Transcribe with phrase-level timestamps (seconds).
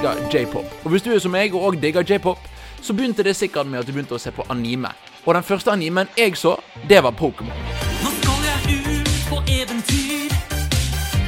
[0.00, 0.64] digger j-pop.
[0.84, 2.40] Og hvis du er som meg og òg digger j-pop,
[2.80, 4.88] så begynte det sikkert med at du begynte å se på anime.
[5.26, 6.54] Og den første animen jeg så,
[6.88, 7.52] det var Pokémon.
[8.00, 10.32] Nå skal jeg ut på eventyr,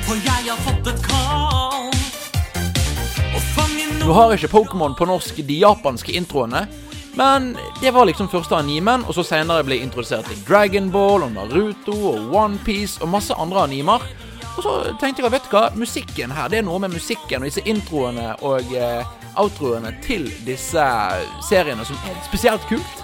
[0.06, 1.90] for jeg har fått et kall.
[4.02, 6.64] Nå har ikke Pokémon på norsk de japanske introene,
[7.14, 7.52] men
[7.82, 11.36] det var liksom første animen, og så senere ble jeg introdusert til Dragon Ball og
[11.36, 14.08] Naruto og Onepiece og masse andre animer.
[14.56, 17.48] Og så tenkte jeg, vet du hva, musikken her, det er noe med musikken og
[17.48, 19.06] disse introene og eh,
[19.40, 20.84] outroene til disse
[21.48, 23.00] seriene som er spesielt kult.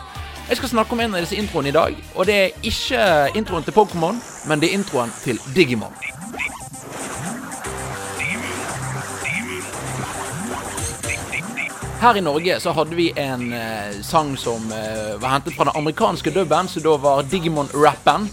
[0.48, 3.01] Jeg skal snakke om en av disse introene i dag, og det er ikke
[3.37, 5.92] introen til Pokémon, men det er introen til Digimon.
[11.98, 15.80] Her i Norge så hadde vi en eh, sang som eh, var hentet fra den
[15.80, 18.28] amerikanske dubben, som da var Digimon-rappen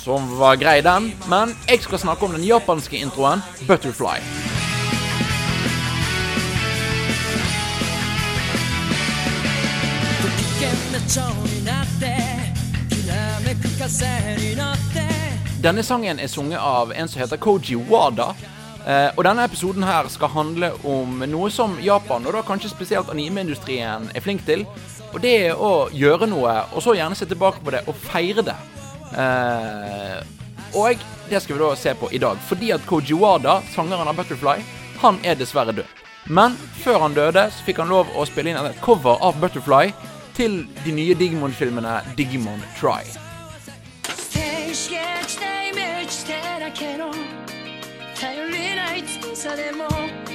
[0.00, 1.12] som var grei, den.
[1.28, 4.20] Men jeg skal snakke om den japanske introen, 'Butterfly'.
[15.62, 18.34] Denne sangen er sunget av en som heter Koji Wada.
[18.86, 23.10] Eh, og denne episoden her skal handle om noe som Japan, og da kanskje spesielt
[23.12, 24.64] animeindustrien, er flink til.
[25.12, 28.46] Og det er å gjøre noe, og så gjerne se tilbake på det og feire
[28.46, 28.56] det.
[29.15, 30.23] Eh,
[30.75, 32.37] og det skal vi da se på i dag.
[32.47, 34.59] Fordi at Koji Wada, sangeren av Butterfly,
[35.01, 35.87] han er dessverre død.
[36.25, 39.93] Men før han døde, så fikk han lov å spille inn et cover av Butterfly
[40.35, 43.05] til de nye Digimon-filmene Digimon Try.
[44.31, 47.11] 停止してイメージしてだけど
[48.19, 49.87] 頼りない翼でも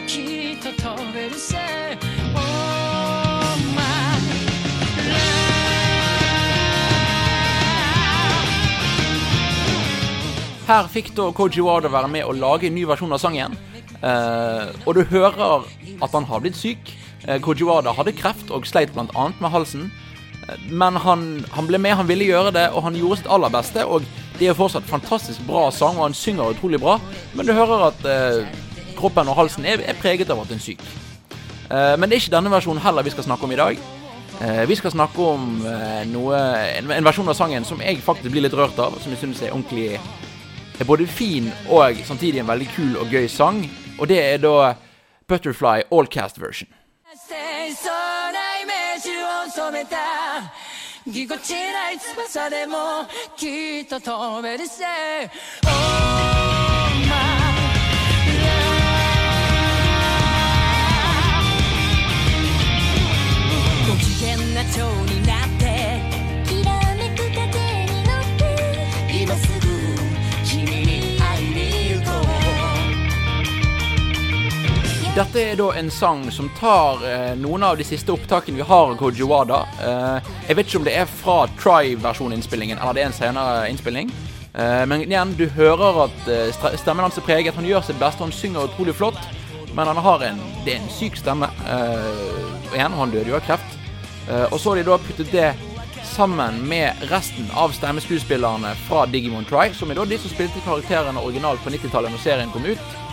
[0.06, 2.14] きっと飛べるぜ
[10.66, 13.54] Her fikk da Koji Wada være med å lage en ny versjon av sangen.
[14.02, 15.62] Eh, og du hører
[16.02, 16.90] at han har blitt syk.
[17.28, 19.28] Eh, Koji Wada hadde kreft og sleit bl.a.
[19.40, 19.92] med halsen.
[20.48, 23.54] Eh, Men han, han ble med, han ville gjøre det, og han gjorde sitt aller
[23.54, 23.86] beste.
[23.86, 24.08] Og
[24.40, 26.98] det er fortsatt fantastisk bra sang, og han synger utrolig bra.
[27.38, 28.58] Men du hører at eh,
[28.98, 30.81] kroppen og halsen er, er preget av at han er syk.
[31.70, 33.86] Eh, men det er ikke denne versjonen heller vi skal snakke om i dag.
[34.42, 35.59] Eh, vi skal snakke om
[36.09, 36.40] noe,
[36.74, 39.46] en, en versjon av sangen som jeg faktisk blir litt rørt av, som jeg syns
[39.46, 40.00] er ordentlig
[40.81, 43.63] er både fin og samtidig en veldig kul og gøy sang.
[44.00, 44.74] Og det er da
[45.28, 46.69] Butterfly Allcast version.
[54.68, 56.34] し
[75.16, 78.90] Dette er da en sang som tar eh, noen av de siste opptakene vi har
[78.90, 79.62] av Koji Wada.
[79.80, 84.12] Eh, jeg vet ikke om det er fra Try-versjoninnspillingen eller det er en senere innspilling.
[84.52, 87.56] Eh, men igjen, du hører at eh, stemmen hans er preget.
[87.56, 89.22] Han gjør sitt beste, han synger utrolig flott.
[89.72, 91.48] Men han har en, det er en syk stemme.
[91.64, 93.80] Eh, igjen, han døde jo av kreft.
[94.28, 95.48] Eh, og så har de da puttet det
[96.12, 101.24] sammen med resten av stemmeskuespillerne fra Digimon Try, som er da de som spilte karakterene
[101.24, 103.05] originalt på 90-tallet når serien kom ut.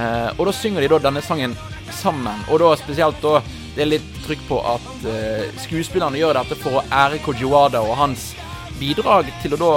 [0.00, 1.56] Eh, og da synger de da denne sangen
[1.92, 2.44] sammen.
[2.48, 3.40] Og da spesielt da
[3.70, 7.94] Det er litt trykk på at eh, skuespillerne gjør dette for å ære Kojiwada og
[8.00, 8.32] hans
[8.80, 9.74] bidrag til å da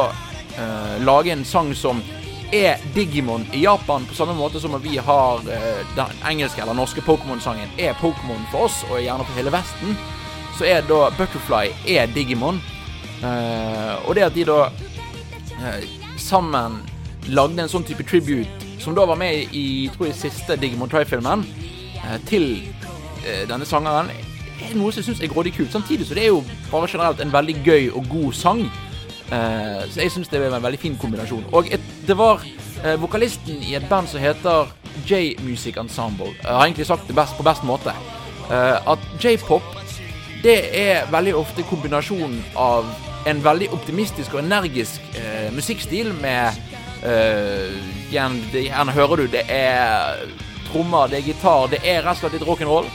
[0.57, 2.01] eh, lage en sang som
[2.50, 7.06] er Digimon i Japan, på samme måte som at vi har den engelske eller norske
[7.06, 9.95] Pokémon-sangen er Pokémon for oss, og gjerne for hele Vesten.
[10.57, 12.62] Så er da Butterfly er Digimon.
[14.06, 14.59] Og det at de da
[16.17, 16.81] sammen
[17.29, 21.45] lagde en sånn type tribute som da var med i tror jeg, siste Digimon Try-filmen,
[21.95, 22.47] eh, til
[23.23, 24.11] eh, denne sangeren,
[24.63, 25.71] er noe som jeg syns er grådig kult.
[25.71, 28.66] Samtidig så det er jo bare generelt en veldig gøy og god sang.
[29.31, 31.45] Eh, så jeg syns det er en veldig fin kombinasjon.
[31.51, 32.44] Og et, det var
[32.99, 34.68] vokalisten i et band som heter
[35.07, 36.33] J-Music Ensemble.
[36.41, 37.94] Jeg har egentlig sagt det best på best måte.
[38.51, 39.63] At j-pop
[40.44, 42.89] det er veldig ofte kombinasjonen av
[43.31, 45.15] en veldig optimistisk og energisk
[45.56, 46.59] musikkstil med
[47.03, 50.23] igjen, det, Gjerne hører du det er
[50.69, 52.88] trommer, det er gitar, det er rett og slett litt rock'n'roll.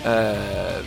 [0.00, 0.80] Uh,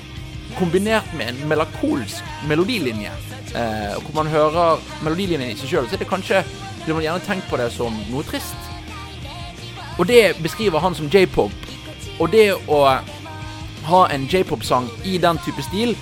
[0.58, 3.12] kombinert med en melankolsk melodilinje.
[3.56, 6.44] Eh, hvor man hører melodilinjen i seg sjøl, så er det kanskje
[6.84, 8.66] Ville man gjerne tenkt på det som noe trist.
[9.96, 11.54] Og det beskriver han som j-pop.
[12.20, 12.80] Og det å
[13.88, 15.94] ha en j-pop-sang i den type stil,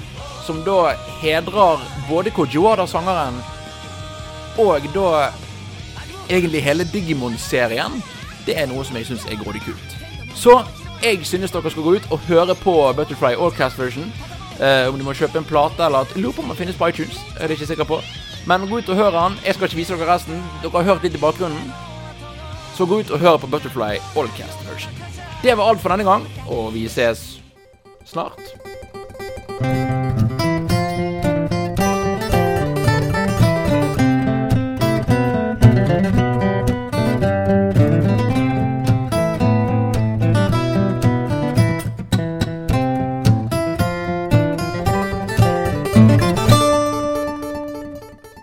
[0.41, 3.37] som da hedrer både Kojiwada, sangeren,
[4.57, 5.29] og da
[6.31, 7.99] egentlig hele Digimon-serien,
[8.45, 9.97] det er noe som jeg syns er grådig kult.
[10.35, 10.61] Så
[11.01, 14.13] Jeg synes dere skal gå ut og høre på Butterfly Allcast version.
[14.61, 16.91] Eh, om du må kjøpe en plate eller at lurer på om den finnes på
[16.91, 17.17] iTunes.
[17.39, 17.97] er det ikke sikker på.
[18.45, 19.39] Men gå ut og hør den.
[19.45, 20.43] Jeg skal ikke vise dere resten.
[20.61, 21.73] Dere har hørt litt i bakgrunnen.
[22.77, 24.93] Så gå ut og hør på Butterfly Allcast version.
[25.43, 27.41] Det var alt for denne gang, og vi ses
[28.05, 28.37] snart.